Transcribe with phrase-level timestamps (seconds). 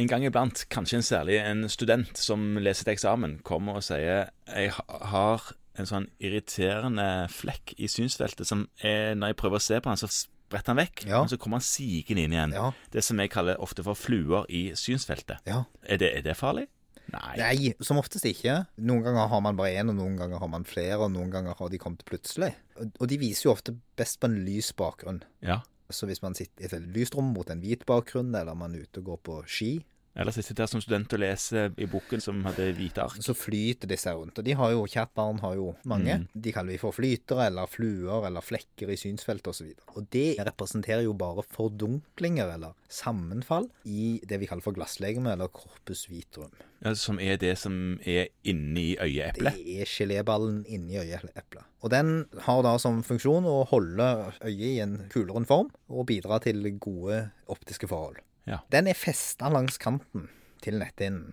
[0.00, 4.30] en gang iblant, kanskje en særlig en student som leser til eksamen, kommer og sier
[4.48, 4.72] jeg
[5.12, 9.92] har en sånn irriterende flekk i synsfeltet som er, når jeg prøver å se på
[9.92, 11.20] han, så spretter han vekk, Ja.
[11.22, 12.52] men så kommer han sigende inn igjen.
[12.56, 12.72] Ja.
[12.90, 15.38] Det som jeg kaller ofte for fluer i synsfeltet.
[15.46, 15.64] Ja.
[15.86, 16.66] Er det, er det farlig?
[17.10, 17.36] Nei.
[17.38, 18.66] Nei, som oftest ikke.
[18.78, 21.56] Noen ganger har man bare én, og noen ganger har man flere, og noen ganger
[21.58, 22.52] har de kommet plutselig.
[22.78, 25.22] Og- de viser jo ofte best på en lys bakgrunn.
[25.42, 25.60] Ja.
[25.90, 28.86] Så hvis man sitter i et lyst rom mot en hvit bakgrunn, eller man er
[28.86, 29.72] ute og går på ski,
[30.18, 33.20] Ellers jeg sitter her som student og leser i boken som hadde hvite ark.
[33.22, 34.40] så flyter disse rundt.
[34.40, 36.16] Og de har jo, kjært barn har jo mange.
[36.34, 39.68] De kaller vi for flytere, eller fluer, eller flekker i synsfeltet osv.
[39.70, 44.74] Og, så og det representerer jo bare fordunklinger, eller sammenfall, i det vi kaller for
[44.74, 46.50] glasslegeme, eller corpus vitrum.
[46.80, 49.58] Ja, som er det som er inni øyeeplet.
[49.60, 51.62] Det er geléballen inni øyeeplet.
[51.84, 54.08] Og den har da som funksjon å holde
[54.42, 58.18] øyet i en kulere form, og bidra til gode optiske forhold.
[58.50, 58.60] Ja.
[58.72, 60.28] Den er festa langs kanten
[60.64, 61.30] til netthinnen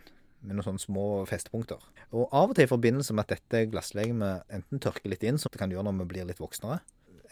[0.47, 1.81] med noen sånne små festepunkter.
[2.13, 5.51] Og av og til i forbindelse med at dette glasslegemet enten tørker litt inn, som
[5.51, 6.79] det kan gjøre når vi blir litt voksnere,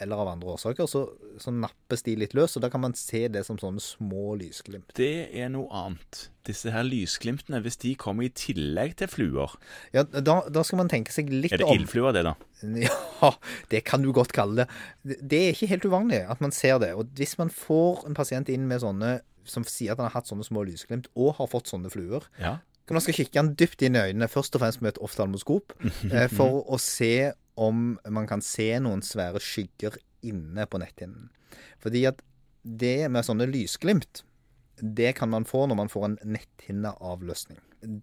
[0.03, 1.05] eller av andre årsaker, så,
[1.39, 4.89] så nappes de litt løs, og da kan man se det som sånne små lysglimt.
[4.97, 6.25] Det er noe annet.
[6.45, 9.55] Disse her lysglimtene, hvis de kommer i tillegg til fluer
[9.95, 12.35] Ja, da, da skal man tenke seg litt om Er det ildfluer, det, da?
[13.23, 13.31] Ja,
[13.71, 15.15] det kan du godt kalle det.
[15.23, 16.91] Det- er ikke helt uvanlig at man ser det.
[16.99, 20.27] Og hvis man får en pasient inn med sånne som sier at han har hatt
[20.29, 22.57] sånne små lysglimt, og har fått sånne fluer, Ja.
[22.89, 25.73] man skal kikke han dypt inn i øynene, først og fremst med et oftalmoskop,
[26.11, 31.29] eh, for å se om man kan se noen svære skygger inne på netthinnen.
[31.79, 32.21] Fordi at
[32.65, 34.23] det med sånne lysglimt,
[34.81, 37.59] det kan man få når man får en netthinneavløsning.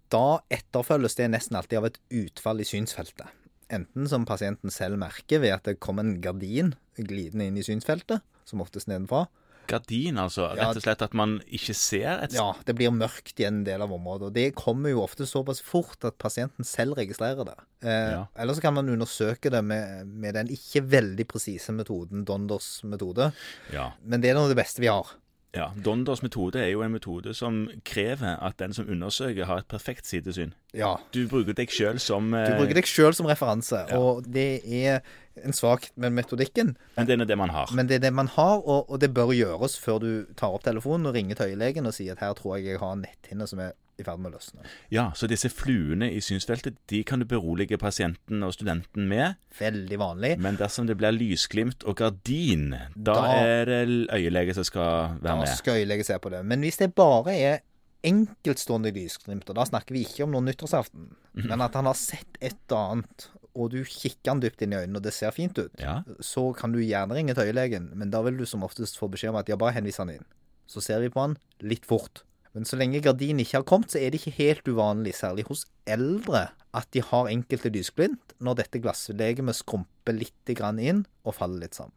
[0.09, 3.27] Da etterfølges det nesten alltid av et utfall i synsfeltet.
[3.73, 8.21] Enten som pasienten selv merker ved at det kommer en gardin glidende inn i synsfeltet,
[8.45, 9.25] som oftest nedenfra.
[9.67, 10.49] Gardin, altså.
[10.53, 10.69] Ja.
[10.69, 13.81] Rett og slett at man ikke ser et Ja, det blir mørkt i en del
[13.81, 14.29] av området.
[14.29, 17.57] Og det kommer jo ofte såpass fort at pasienten selv registrerer det.
[17.83, 18.25] Eh, Ja.
[18.35, 23.31] Eller så kan man undersøke det med, med den ikke veldig presise metoden, Donders metode.
[23.71, 23.91] Ja.
[24.03, 25.07] Men det er nå det beste vi har.
[25.53, 25.69] Ja.
[25.85, 30.09] Donders metode er jo en metode som krever at den som undersøker, har et perfekt
[30.09, 30.53] sidesyn.
[30.73, 30.95] Ja.
[31.13, 35.03] Du bruker deg sjøl som Du eh, bruker deg sjøl som referanse, og det er
[35.43, 36.75] en svakhet med metodikken.
[36.97, 37.69] Men det er det man har.
[37.73, 40.65] Men det er det man har, og, og det bør gjøres før du tar opp
[40.65, 43.49] telefonen og ringer til øyelegen og sier at her tror jeg jeg har en netthinne
[43.49, 44.63] som er i ferd med å løsne.
[44.91, 49.35] Ja, Så disse fluene i synsfeltet de kan du berolige pasienten og studenten med.
[49.59, 50.37] Veldig vanlig.
[50.39, 55.37] Men dersom det blir lysglimt og gardin, da, Da- er det øyelege som skal være
[55.37, 55.45] med.
[55.45, 56.43] Da skal øyelege se på det.
[56.45, 57.59] Men hvis det bare er
[58.03, 61.47] enkeltstående lysglimt, og da snakker vi ikke om noen nyttårsaften, Mhm.
[61.47, 64.75] men at han har sett et eller annet, og du kikker han dypt inn i
[64.77, 66.01] øynene, og det ser fint ut, Ja.
[66.19, 69.29] så kan du gjerne ringe til øyelegen, men da vil du som oftest få beskjed
[69.29, 70.25] om at ja, bare henvis han inn.
[70.67, 72.23] Så ser vi på han litt fort.
[72.53, 75.65] Men så lenge gardinen ikke har kommet, så er det ikke helt uvanlig, særlig hos
[75.89, 81.65] eldre, at de har enkelte lysglimt når dette glasslegemet skrumper litt grann inn og faller
[81.65, 81.95] litt sammen.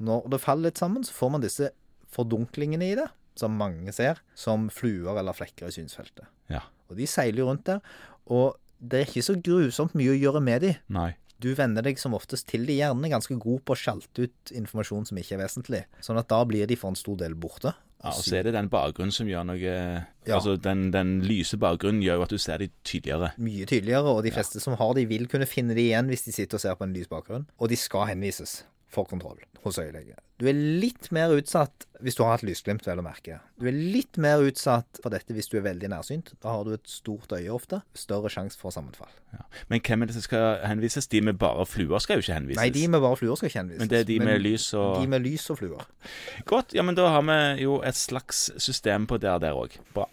[0.00, 1.70] Når det faller litt sammen, så får man disse
[2.12, 3.08] fordunklingene i det,
[3.38, 6.28] som mange ser, som fluer eller flekker i synsfeltet.
[6.52, 6.64] ja.
[6.88, 7.82] Og de seiler jo rundt der,
[8.32, 10.70] og det er ikke så grusomt mye å gjøre med de.
[10.88, 11.10] Nei.
[11.42, 15.06] Du venner deg som oftest til de, gjerne ganske god på å sjalte ut informasjon
[15.06, 17.74] som ikke er vesentlig, sånn at da blir de for en stor del borte.
[17.98, 20.36] Ja, og så er det den bakgrunnen som gjør noe Ja.
[20.36, 23.32] Altså, den, den lyse bakgrunnen gjør jo at du ser de tydeligere.
[23.42, 26.34] Mye tydeligere, og de fleste som har de, vil kunne finne de igjen hvis de
[26.36, 27.48] sitter og ser på en lys bakgrunn.
[27.58, 28.60] Og de skal henvises
[28.92, 30.16] for kontroll hos øyelege.
[30.38, 33.40] Du er litt mer utsatt hvis du har hatt lysglimt, vel å merke.
[33.58, 36.30] Du er litt mer utsatt for dette hvis du er veldig nærsynt.
[36.38, 37.80] Da har du et stort øye ofte.
[37.98, 39.10] Større sjanse for sammenfall.
[39.34, 39.42] Ja.
[39.72, 41.10] Men hvem er det som skal henvises?
[41.10, 42.60] De med bare fluer skal jo ikke henvises.
[42.62, 43.82] Nei, de med bare fluer skal ikke henvises.
[43.82, 45.88] Men det er de med lys og De med lys og fluer.
[46.46, 46.76] Godt.
[46.78, 49.74] Ja, men da har vi jo et slags system på det der òg.
[49.96, 50.06] Bra.